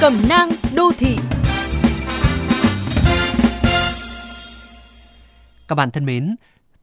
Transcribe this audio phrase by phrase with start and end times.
[0.00, 1.16] Cẩm nang đô thị
[5.68, 6.36] Các bạn thân mến,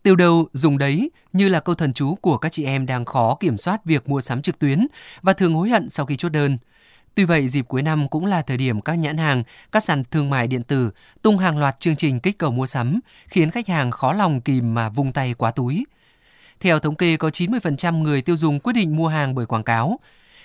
[0.04, 3.38] tiêu đâu dùng đấy như là câu thần chú của các chị em đang khó
[3.40, 4.88] kiểm soát việc mua sắm trực tuyến
[5.22, 6.58] và thường hối hận sau khi chốt đơn.
[7.16, 10.30] Tuy vậy, dịp cuối năm cũng là thời điểm các nhãn hàng, các sàn thương
[10.30, 10.92] mại điện tử
[11.22, 14.74] tung hàng loạt chương trình kích cầu mua sắm, khiến khách hàng khó lòng kìm
[14.74, 15.86] mà vung tay quá túi.
[16.60, 20.00] Theo thống kê, có 90% người tiêu dùng quyết định mua hàng bởi quảng cáo.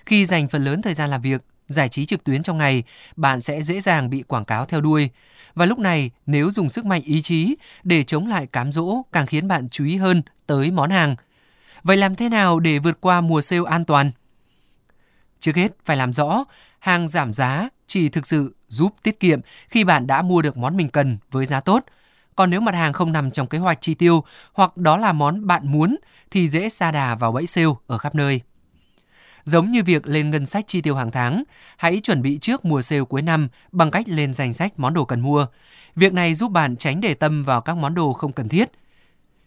[0.07, 2.83] Khi dành phần lớn thời gian làm việc, giải trí trực tuyến trong ngày,
[3.17, 5.11] bạn sẽ dễ dàng bị quảng cáo theo đuôi.
[5.55, 9.27] Và lúc này, nếu dùng sức mạnh ý chí để chống lại cám dỗ càng
[9.27, 11.17] khiến bạn chú ý hơn tới món hàng.
[11.83, 14.11] Vậy làm thế nào để vượt qua mùa sale an toàn?
[15.41, 16.45] Trước hết, phải làm rõ,
[16.79, 20.77] hàng giảm giá chỉ thực sự giúp tiết kiệm khi bạn đã mua được món
[20.77, 21.85] mình cần với giá tốt.
[22.37, 25.47] Còn nếu mặt hàng không nằm trong kế hoạch chi tiêu hoặc đó là món
[25.47, 25.97] bạn muốn
[26.31, 28.41] thì dễ sa đà vào bẫy sale ở khắp nơi.
[29.45, 31.43] Giống như việc lên ngân sách chi tiêu hàng tháng,
[31.77, 35.05] hãy chuẩn bị trước mùa sale cuối năm bằng cách lên danh sách món đồ
[35.05, 35.47] cần mua.
[35.97, 38.71] Việc này giúp bạn tránh để tâm vào các món đồ không cần thiết.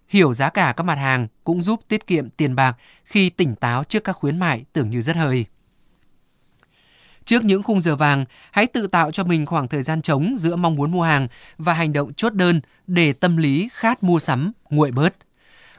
[0.07, 3.83] Hiểu giá cả các mặt hàng cũng giúp tiết kiệm tiền bạc khi tỉnh táo
[3.83, 5.45] trước các khuyến mại tưởng như rất hời.
[7.25, 10.55] Trước những khung giờ vàng, hãy tự tạo cho mình khoảng thời gian trống giữa
[10.55, 14.51] mong muốn mua hàng và hành động chốt đơn để tâm lý khát mua sắm
[14.69, 15.15] nguội bớt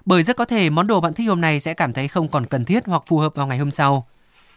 [0.06, 2.46] bởi rất có thể món đồ bạn thích hôm nay sẽ cảm thấy không còn
[2.46, 4.06] cần thiết hoặc phù hợp vào ngày hôm sau.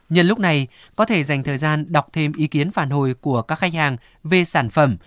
[0.10, 3.42] Nhân lúc này, có thể dành thời gian đọc thêm ý kiến phản hồi của
[3.42, 4.98] các khách hàng về sản phẩm,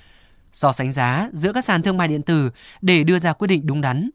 [0.53, 3.67] so sánh giá giữa các sàn thương mại điện tử để đưa ra quyết định
[3.67, 4.11] đúng đắn.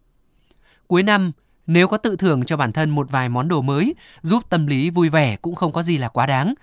[0.87, 1.31] Cuối năm,
[1.67, 4.89] nếu có tự thưởng cho bản thân một vài món đồ mới giúp tâm lý
[4.89, 6.53] vui vẻ cũng không có gì là quá đáng.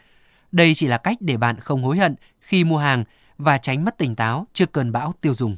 [0.53, 3.05] Đây chỉ là cách để bạn không hối hận khi mua hàng
[3.39, 5.57] và tránh mất tỉnh táo trước cơn bão tiêu dùng.